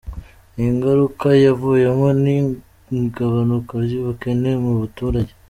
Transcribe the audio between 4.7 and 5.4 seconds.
baturage”.